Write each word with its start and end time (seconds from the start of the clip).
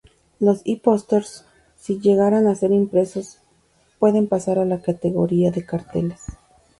Los 0.39 0.63
"e-pósteres", 0.65 1.45
si 1.77 1.99
llegaran 1.99 2.47
a 2.47 2.55
ser 2.55 2.71
impresos, 2.71 3.37
pueden 3.99 4.27
pasar 4.27 4.57
a 4.57 4.65
la 4.65 4.81
categoría 4.81 5.51
de 5.51 5.63
carteles. 5.63 6.21